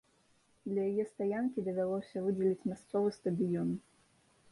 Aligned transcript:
Для 0.69 0.85
яе 0.91 1.03
стаянкі 1.09 1.65
давялося 1.67 2.23
выдзеліць 2.29 2.67
мясцовы 2.71 3.13
стадыён. 3.19 3.69